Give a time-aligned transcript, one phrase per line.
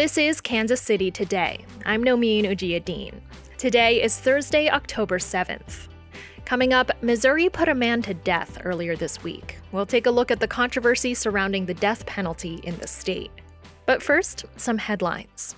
[0.00, 1.62] This is Kansas City Today.
[1.84, 3.20] I'm Nomin Ujiyediin.
[3.58, 5.88] Today is Thursday, October 7th.
[6.46, 9.58] Coming up, Missouri put a man to death earlier this week.
[9.72, 13.30] We'll take a look at the controversy surrounding the death penalty in the state.
[13.84, 15.54] But first, some headlines.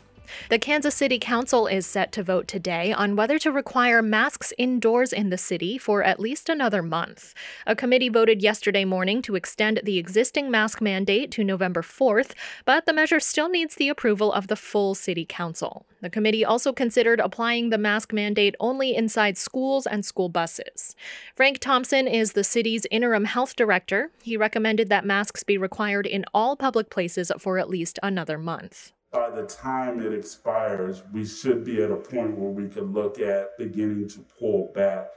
[0.49, 5.13] The Kansas City Council is set to vote today on whether to require masks indoors
[5.13, 7.35] in the city for at least another month.
[7.67, 12.33] A committee voted yesterday morning to extend the existing mask mandate to November 4th,
[12.65, 15.87] but the measure still needs the approval of the full City Council.
[16.01, 20.97] The committee also considered applying the mask mandate only inside schools and school buses.
[21.35, 24.11] Frank Thompson is the city's interim health director.
[24.23, 28.93] He recommended that masks be required in all public places for at least another month
[29.13, 33.21] by the time it expires, we should be at a point where we could look
[33.21, 35.09] at beginning to pull back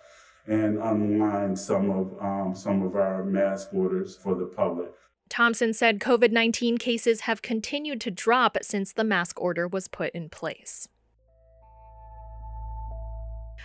[0.48, 4.92] and unwind some of um, some of our mask orders for the public.
[5.30, 10.14] Thompson said COVID 19 cases have continued to drop since the mask order was put
[10.14, 10.88] in place.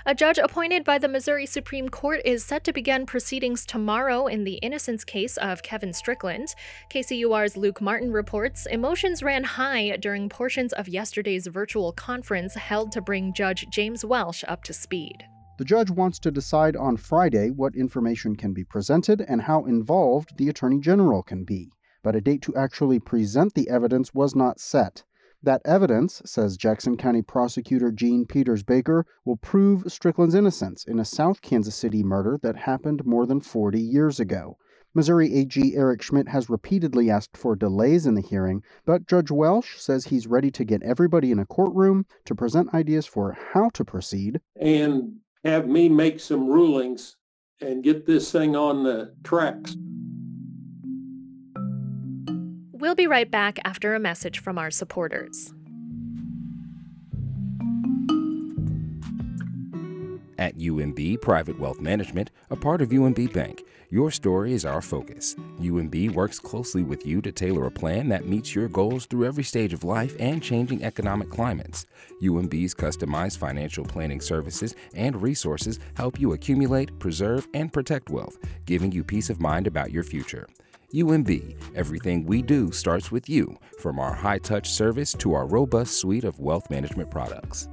[0.06, 4.44] A judge appointed by the Missouri Supreme Court is set to begin proceedings tomorrow in
[4.44, 6.54] the innocence case of Kevin Strickland.
[6.90, 13.02] KCUR's Luke Martin reports emotions ran high during portions of yesterday's virtual conference held to
[13.02, 15.24] bring Judge James Welsh up to speed.
[15.58, 20.38] The judge wants to decide on Friday what information can be presented and how involved
[20.38, 21.70] the Attorney General can be.
[22.02, 25.04] But a date to actually present the evidence was not set.
[25.42, 31.04] That evidence, says Jackson County prosecutor Jean Peters Baker, will prove Strickland's innocence in a
[31.04, 34.58] South Kansas City murder that happened more than 40 years ago.
[34.92, 39.78] Missouri AG Eric Schmitt has repeatedly asked for delays in the hearing, but Judge Welsh
[39.78, 43.84] says he's ready to get everybody in a courtroom to present ideas for how to
[43.84, 44.40] proceed.
[44.56, 47.16] And have me make some rulings
[47.62, 49.74] and get this thing on the tracks.
[52.80, 55.52] We'll be right back after a message from our supporters.
[60.38, 65.34] At UMB Private Wealth Management, a part of UMB Bank, your story is our focus.
[65.60, 69.44] UMB works closely with you to tailor a plan that meets your goals through every
[69.44, 71.84] stage of life and changing economic climates.
[72.22, 78.90] UMB's customized financial planning services and resources help you accumulate, preserve, and protect wealth, giving
[78.90, 80.48] you peace of mind about your future.
[80.94, 86.00] UMB, everything we do starts with you, from our high touch service to our robust
[86.00, 87.68] suite of wealth management products.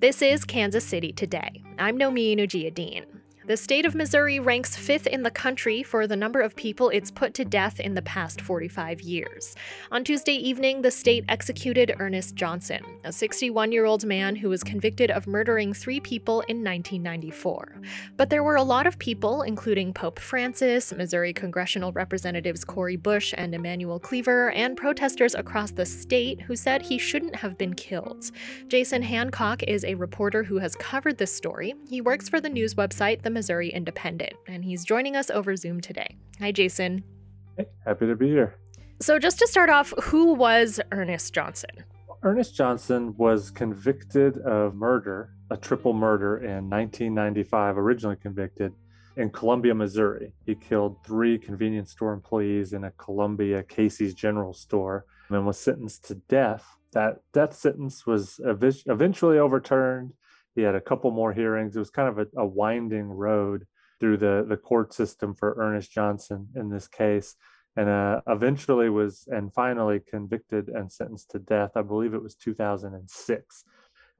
[0.00, 1.62] This is Kansas City Today.
[1.78, 3.21] I'm Nomin Ujiyediin.
[3.44, 7.10] The state of Missouri ranks fifth in the country for the number of people it's
[7.10, 9.56] put to death in the past 45 years.
[9.90, 14.62] On Tuesday evening, the state executed Ernest Johnson, a 61 year old man who was
[14.62, 17.80] convicted of murdering three people in 1994.
[18.16, 23.34] But there were a lot of people, including Pope Francis, Missouri congressional representatives Cori Bush
[23.36, 28.30] and Emanuel Cleaver, and protesters across the state who said he shouldn't have been killed.
[28.68, 31.74] Jason Hancock is a reporter who has covered this story.
[31.88, 35.80] He works for the news website, The Missouri Independent, and he's joining us over Zoom
[35.80, 36.16] today.
[36.40, 37.02] Hi, Jason.
[37.56, 38.56] Hey, happy to be here.
[39.00, 41.70] So, just to start off, who was Ernest Johnson?
[42.22, 48.72] Ernest Johnson was convicted of murder, a triple murder in 1995, originally convicted
[49.16, 50.32] in Columbia, Missouri.
[50.46, 56.04] He killed three convenience store employees in a Columbia Casey's General Store and was sentenced
[56.06, 56.64] to death.
[56.92, 60.12] That death sentence was eventually overturned
[60.54, 61.74] he had a couple more hearings.
[61.74, 63.66] It was kind of a, a winding road
[64.00, 67.36] through the, the court system for Ernest Johnson in this case,
[67.76, 71.70] and uh, eventually was and finally convicted and sentenced to death.
[71.76, 73.64] I believe it was 2006.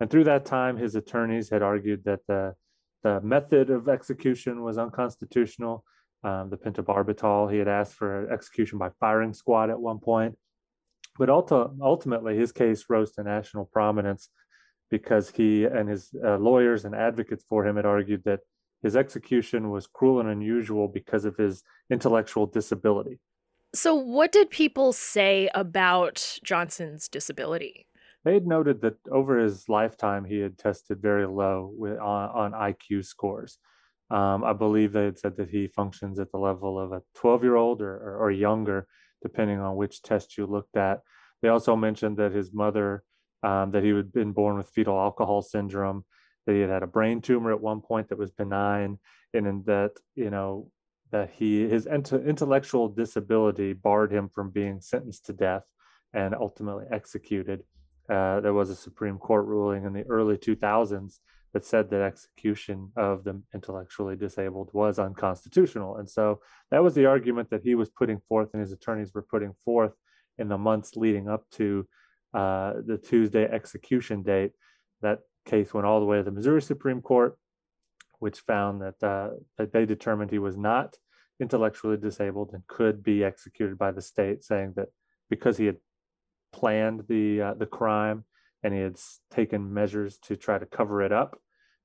[0.00, 2.54] And through that time, his attorneys had argued that the,
[3.02, 5.84] the method of execution was unconstitutional.
[6.24, 10.36] Um, the pentobarbital, he had asked for execution by firing squad at one point.
[11.18, 14.28] But ulti- ultimately, his case rose to national prominence
[14.92, 18.40] because he and his uh, lawyers and advocates for him had argued that
[18.82, 23.18] his execution was cruel and unusual because of his intellectual disability.
[23.74, 27.86] So, what did people say about Johnson's disability?
[28.24, 32.52] They had noted that over his lifetime, he had tested very low with, on, on
[32.52, 33.58] IQ scores.
[34.10, 37.42] Um, I believe they had said that he functions at the level of a 12
[37.44, 38.86] year old or, or, or younger,
[39.22, 41.00] depending on which test you looked at.
[41.40, 43.04] They also mentioned that his mother
[43.42, 46.04] um, that he had been born with fetal alcohol syndrome,
[46.46, 48.98] that he had had a brain tumor at one point that was benign,
[49.34, 50.70] and that you know
[51.10, 55.64] that he his int- intellectual disability barred him from being sentenced to death
[56.14, 57.62] and ultimately executed.
[58.08, 61.18] Uh, there was a Supreme Court ruling in the early 2000s
[61.52, 65.96] that said that execution of the intellectually disabled was unconstitutional.
[65.96, 66.40] And so
[66.70, 69.92] that was the argument that he was putting forth and his attorneys were putting forth
[70.38, 71.86] in the months leading up to
[72.34, 74.52] uh, the Tuesday execution date.
[75.00, 77.36] That case went all the way to the Missouri Supreme Court,
[78.20, 80.96] which found that, uh, that they determined he was not
[81.40, 84.88] intellectually disabled and could be executed by the state, saying that
[85.28, 85.78] because he had
[86.52, 88.24] planned the uh, the crime
[88.62, 88.96] and he had
[89.30, 91.36] taken measures to try to cover it up,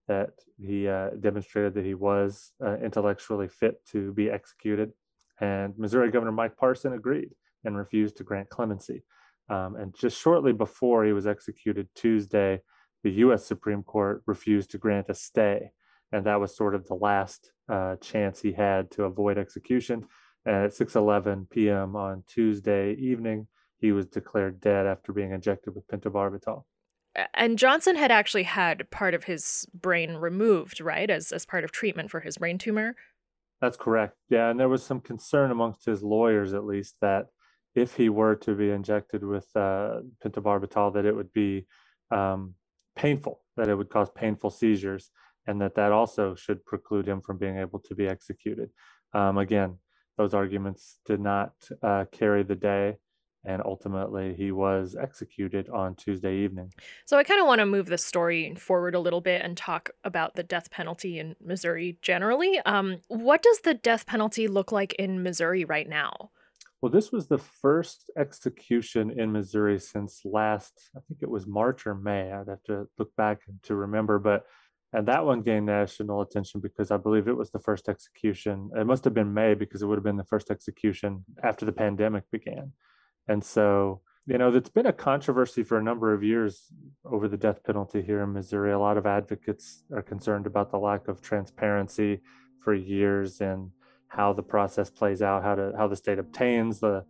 [0.07, 0.29] that
[0.59, 4.91] he uh, demonstrated that he was uh, intellectually fit to be executed.
[5.39, 7.29] And Missouri Governor Mike Parson agreed
[7.63, 9.03] and refused to grant clemency.
[9.49, 12.61] Um, and just shortly before he was executed Tuesday,
[13.03, 15.71] the US Supreme Court refused to grant a stay.
[16.11, 20.05] And that was sort of the last uh, chance he had to avoid execution.
[20.45, 21.95] And at 6:11 p.m.
[21.95, 23.47] on Tuesday evening,
[23.79, 26.63] he was declared dead after being injected with pentobarbital.
[27.33, 31.71] And Johnson had actually had part of his brain removed, right, as as part of
[31.71, 32.95] treatment for his brain tumor.
[33.59, 34.15] That's correct.
[34.29, 37.27] Yeah, and there was some concern amongst his lawyers, at least, that
[37.75, 41.65] if he were to be injected with uh, pentobarbital, that it would be
[42.11, 42.55] um,
[42.95, 45.11] painful, that it would cause painful seizures,
[45.45, 48.69] and that that also should preclude him from being able to be executed.
[49.13, 49.77] Um, again,
[50.17, 51.53] those arguments did not
[51.83, 52.97] uh, carry the day
[53.47, 56.73] and ultimately he was executed on Tuesday evening.
[57.05, 59.89] So I kind of want to move the story forward a little bit and talk
[60.03, 62.59] about the death penalty in Missouri generally.
[62.65, 66.31] Um, what does the death penalty look like in Missouri right now?
[66.81, 71.87] Well, this was the first execution in Missouri since last, I think it was March
[71.87, 72.31] or May.
[72.31, 74.45] I'd have to look back to remember, but
[74.93, 78.69] and that one gained national attention because I believe it was the first execution.
[78.75, 81.73] It must have been May because it would have been the first execution after the
[81.73, 82.71] pandemic began.
[83.27, 86.71] And so, you know, it's been a controversy for a number of years
[87.03, 88.71] over the death penalty here in Missouri.
[88.71, 92.21] A lot of advocates are concerned about the lack of transparency
[92.63, 93.71] for years and
[94.07, 97.05] how the process plays out, how to how the state obtains the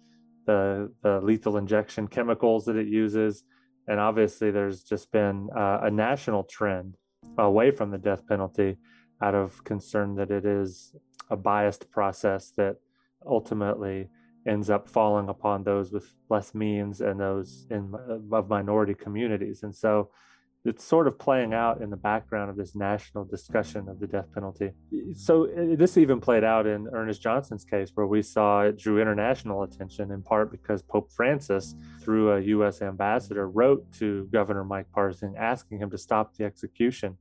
[0.45, 3.43] the, the lethal injection chemicals that it uses.
[3.87, 6.95] And obviously, there's just been uh, a national trend
[7.37, 8.77] away from the death penalty
[9.21, 10.95] out of concern that it is
[11.29, 12.77] a biased process that
[13.25, 14.09] ultimately
[14.47, 17.93] ends up falling upon those with less means and those in
[18.31, 20.09] of minority communities and so
[20.65, 24.25] it's sort of playing out in the background of this national discussion of the death
[24.33, 24.71] penalty.
[25.13, 29.63] So this even played out in Ernest Johnson's case, where we saw it drew international
[29.63, 32.81] attention in part because Pope Francis, through a U.S.
[32.81, 37.17] ambassador, wrote to Governor Mike Parson asking him to stop the execution.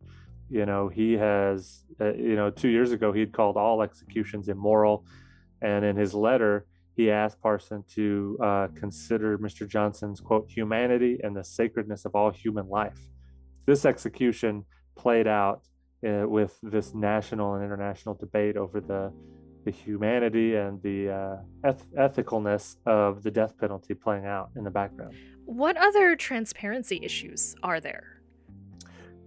[0.51, 5.05] You know, he has, uh, you know, two years ago he'd called all executions immoral,
[5.63, 6.67] and in his letter
[6.97, 9.69] he asked Parson to uh, consider Mr.
[9.69, 12.99] Johnson's quote humanity and the sacredness of all human life.
[13.67, 14.65] This execution
[14.97, 15.63] played out
[16.07, 19.13] uh, with this national and international debate over the
[19.65, 24.71] the humanity and the uh, eth- ethicalness of the death penalty playing out in the
[24.71, 25.13] background.
[25.45, 28.23] What other transparency issues are there?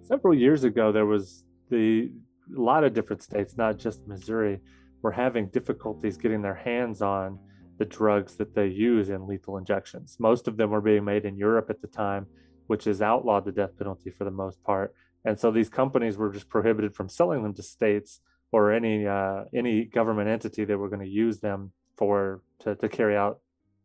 [0.02, 2.10] Several years ago, there was the
[2.58, 4.62] a lot of different states, not just Missouri,
[5.02, 7.38] were having difficulties getting their hands on
[7.78, 10.18] the drugs that they use in lethal injections.
[10.20, 12.26] Most of them were being made in Europe at the time,
[12.70, 14.94] which has outlawed the death penalty for the most part.
[15.26, 18.22] And so these companies were just prohibited from selling them to states
[18.52, 22.88] or any uh, any government entity that were going to use them for to, to
[22.88, 23.40] carry out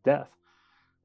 [0.05, 0.29] death.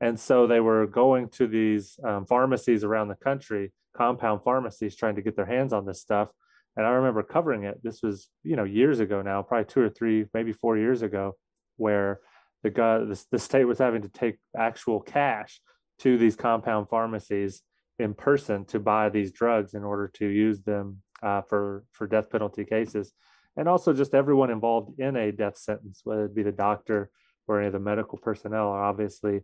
[0.01, 5.15] And so they were going to these um, pharmacies around the country, compound pharmacies, trying
[5.15, 6.27] to get their hands on this stuff.
[6.75, 7.81] And I remember covering it.
[7.81, 11.37] This was you know years ago now, probably two or three, maybe four years ago,
[11.77, 12.19] where
[12.61, 15.61] the guy the, the state was having to take actual cash
[15.99, 17.61] to these compound pharmacies
[17.99, 22.29] in person to buy these drugs in order to use them uh, for for death
[22.29, 23.13] penalty cases,
[23.57, 27.09] and also just everyone involved in a death sentence, whether it be the doctor
[27.47, 29.41] or any of the medical personnel, are obviously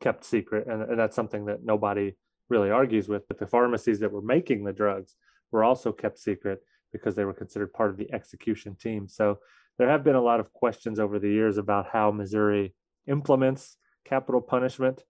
[0.00, 2.12] kept secret, and, and that's something that nobody
[2.48, 3.26] really argues with.
[3.26, 5.16] But the pharmacies that were making the drugs
[5.50, 6.60] were also kept secret
[6.92, 9.08] because they were considered part of the execution team.
[9.08, 9.38] So
[9.78, 12.74] there have been a lot of questions over the years about how Missouri
[13.08, 15.02] implements capital punishment.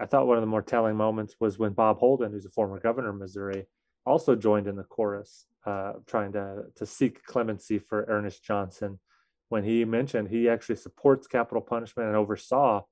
[0.00, 2.80] I thought one of the more telling moments was when Bob Holden, who's a former
[2.80, 3.66] governor of Missouri,
[4.06, 8.98] also joined in the chorus, uh, trying to, to seek clemency for Ernest Johnson.
[9.50, 12.82] When he mentioned he actually supports capital punishment and oversaw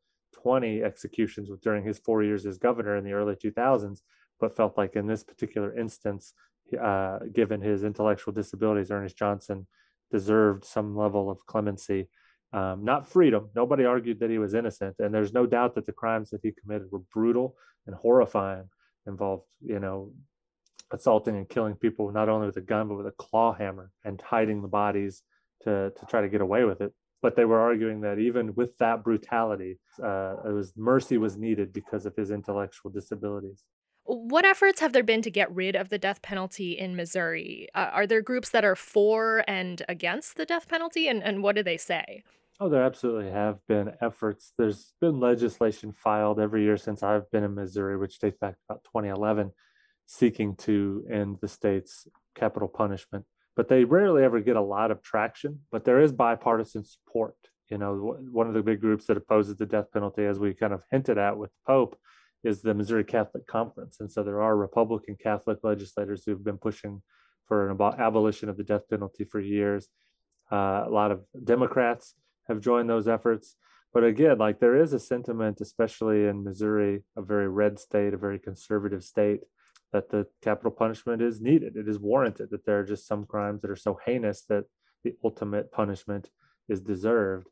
[0.42, 4.00] 20 executions during his four years as governor in the early 2000s,
[4.38, 6.34] but felt like in this particular instance,
[6.80, 9.66] uh, given his intellectual disabilities, Ernest Johnson
[10.10, 12.08] deserved some level of clemency,
[12.52, 13.50] um, not freedom.
[13.54, 16.52] Nobody argued that he was innocent, and there's no doubt that the crimes that he
[16.52, 18.68] committed were brutal and horrifying.
[19.06, 20.12] Involved, you know,
[20.92, 24.20] assaulting and killing people not only with a gun but with a claw hammer and
[24.20, 25.22] hiding the bodies
[25.62, 26.92] to to try to get away with it.
[27.22, 31.72] But they were arguing that even with that brutality, uh, it was mercy was needed
[31.72, 33.64] because of his intellectual disabilities.
[34.04, 37.68] What efforts have there been to get rid of the death penalty in Missouri?
[37.74, 41.56] Uh, are there groups that are for and against the death penalty, and, and what
[41.56, 42.22] do they say?
[42.60, 44.52] Oh, there absolutely have been efforts.
[44.58, 48.60] There's been legislation filed every year since I've been in Missouri, which dates back to
[48.68, 49.52] about 2011,
[50.06, 53.26] seeking to end the state's capital punishment.
[53.54, 57.36] But they rarely ever get a lot of traction, but there is bipartisan support.
[57.70, 60.72] You know, one of the big groups that opposes the death penalty, as we kind
[60.72, 61.96] of hinted at with Pope,
[62.42, 63.98] is the Missouri Catholic Conference.
[64.00, 67.02] And so there are Republican Catholic legislators who've been pushing
[67.46, 69.88] for an abolition of the death penalty for years.
[70.50, 72.14] Uh, a lot of Democrats
[72.48, 73.56] have joined those efforts.
[73.92, 78.18] But again, like there is a sentiment, especially in Missouri, a very red state, a
[78.18, 79.40] very conservative state,
[79.92, 81.76] that the capital punishment is needed.
[81.76, 84.64] It is warranted, that there are just some crimes that are so heinous that
[85.04, 86.28] the ultimate punishment
[86.68, 87.48] is deserved.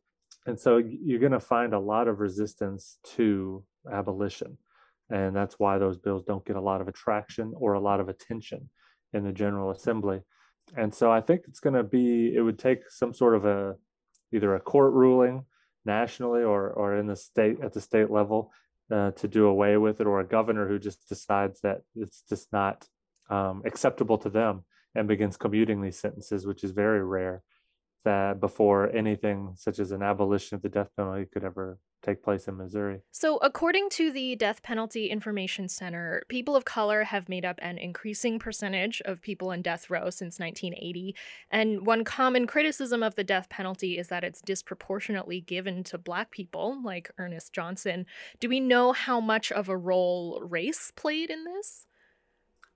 [0.46, 4.58] And so you're going to find a lot of resistance to abolition.
[5.08, 8.08] And that's why those bills don't get a lot of attraction or a lot of
[8.08, 8.68] attention
[9.12, 10.20] in the General Assembly.
[10.76, 13.76] And so I think it's going to be, it would take some sort of a
[14.32, 15.44] either a court ruling
[15.84, 18.52] nationally or or in the state at the state level
[18.90, 22.52] uh, to do away with it, or a governor who just decides that it's just
[22.52, 22.86] not
[23.30, 24.64] um, acceptable to them
[24.94, 27.42] and begins commuting these sentences, which is very rare.
[28.06, 32.46] That before anything such as an abolition of the death penalty could ever take place
[32.46, 33.00] in Missouri.
[33.10, 37.78] So, according to the Death Penalty Information Center, people of color have made up an
[37.78, 41.16] increasing percentage of people in death row since 1980.
[41.50, 46.30] And one common criticism of the death penalty is that it's disproportionately given to black
[46.30, 48.06] people, like Ernest Johnson.
[48.38, 51.86] Do we know how much of a role race played in this?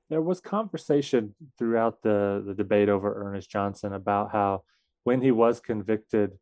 [0.08, 4.64] There was conversation throughout the, the debate over Ernest Johnson about how
[5.04, 6.38] when he was convicted,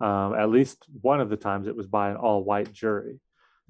[0.00, 3.20] um, at least one of the times it was by an all-white jury.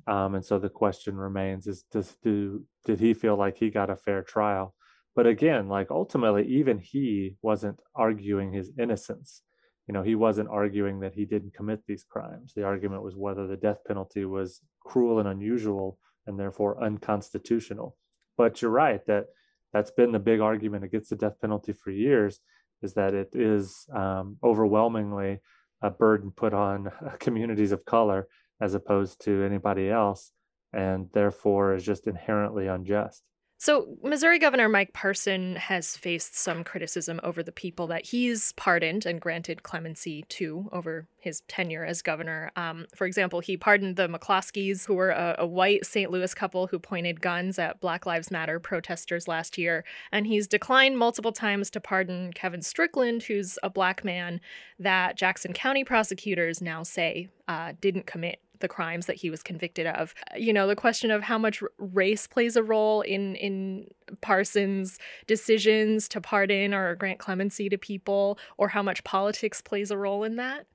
[0.06, 3.90] Um, and so the question remains: Is does do did he feel like he got
[3.90, 4.74] a fair trial?
[5.14, 9.42] But again, like ultimately, even he wasn't arguing his innocence.
[9.86, 12.52] You know, he wasn't arguing that he didn't commit these crimes.
[12.54, 17.96] The argument was whether the death penalty was cruel and unusual and therefore unconstitutional.
[18.38, 19.26] But you're right that
[19.72, 22.40] that's been the big argument against the death penalty for years
[22.82, 25.40] is that it is um, overwhelmingly
[25.82, 28.28] a burden put on communities of color
[28.60, 30.32] as opposed to anybody else,
[30.72, 33.22] and therefore is just inherently unjust.
[33.64, 39.06] So, Missouri Governor Mike Parson has faced some criticism over the people that he's pardoned
[39.06, 42.50] and granted clemency to over his tenure as governor.
[42.56, 46.10] Um, for example, he pardoned the McCloskeys, who were a, a, white St.
[46.10, 49.84] Louis couple who pointed guns at Black Lives Matter protesters last year.
[50.10, 54.40] And he's declined multiple times to pardon Kevin Strickland, who's a black man
[54.80, 59.86] that Jackson County prosecutors now say uh, didn't commit the crimes that he was convicted
[59.86, 60.14] of.
[60.34, 63.88] You know, the question of how much race plays a role in in
[64.22, 69.98] Parsons' decisions to pardon or grant clemency to people, or how much politics plays a
[69.98, 70.66] role in that.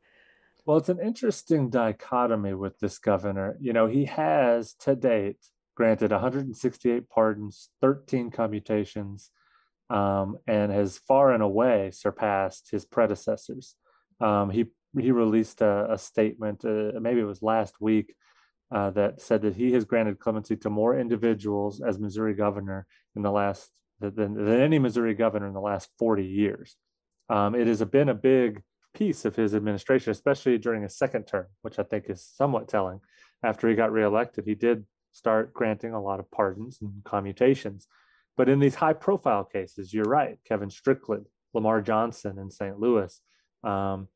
[0.65, 3.57] Well, it's an interesting dichotomy with this governor.
[3.59, 5.37] You know, he has to date
[5.75, 9.31] granted 168 pardons, 13 commutations,
[9.89, 13.75] um, and has far and away surpassed his predecessors.
[14.19, 14.65] Um, he
[14.97, 18.15] he released a, a statement, uh, maybe it was last week,
[18.71, 22.85] uh, that said that he has granted clemency to more individuals as Missouri governor
[23.15, 26.75] in the last than, than any Missouri governor in the last 40 years.
[27.29, 28.61] Um, it has been a big
[28.93, 32.99] piece of his administration, especially during his second term, which I think is somewhat telling.
[33.43, 37.87] After he got reelected, he did start granting a lot of pardons and commutations.
[38.35, 42.79] But in these high profile cases, you're right, Kevin Strickland, Lamar Johnson in St.
[42.79, 43.19] Louis,
[43.63, 44.07] um,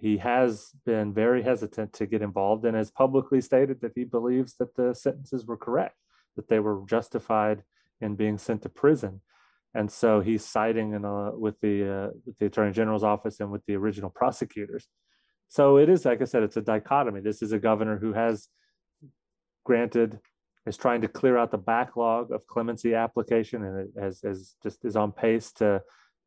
[0.00, 4.54] he has been very hesitant to get involved and has publicly stated that he believes
[4.54, 5.96] that the sentences were correct,
[6.36, 7.62] that they were justified
[8.00, 9.20] in being sent to prison.
[9.74, 13.52] And so he's siding in a, with the uh, with the attorney general's office and
[13.52, 14.88] with the original prosecutors.
[15.48, 17.20] So it is, like I said, it's a dichotomy.
[17.20, 18.48] This is a governor who has
[19.64, 20.18] granted
[20.66, 24.96] is trying to clear out the backlog of clemency application and has, has just is
[24.96, 25.82] on pace to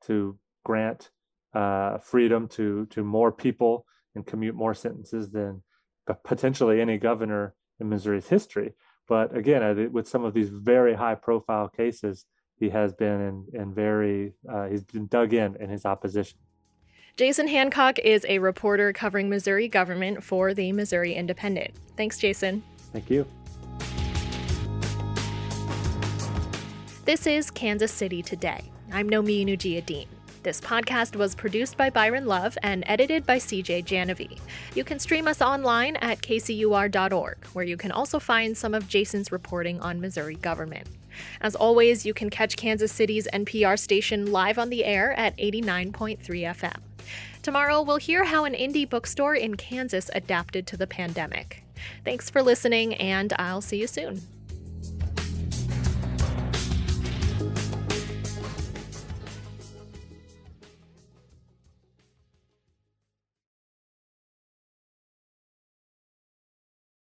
[0.06, 1.10] to grant
[1.54, 5.62] uh, freedom to to more people and commute more sentences than
[6.24, 8.74] potentially any governor in Missouri's history.
[9.08, 12.26] But again, with some of these very high profile cases,
[12.60, 16.38] he has been in, in very uh, he's been dug in in his opposition.
[17.16, 21.72] Jason Hancock is a reporter covering Missouri government for the Missouri Independent.
[21.96, 22.64] Thanks, Jason.
[22.92, 23.28] Thank you.
[27.06, 28.72] This is Kansas City Today.
[28.92, 30.08] I'm Nomin Ujiyediin.
[30.44, 34.40] This podcast was produced by Byron Love and edited by CJ Janovy.
[34.76, 39.32] You can stream us online at kcur.org, where you can also find some of Jason's
[39.32, 40.90] reporting on Missouri government.
[41.40, 46.20] As always, you can catch Kansas City's NPR station live on the air at 89.3
[46.20, 46.82] FM.
[47.42, 51.64] Tomorrow, we'll hear how an indie bookstore in Kansas adapted to the pandemic.
[52.04, 54.33] Thanks for listening, and I'll see you soon.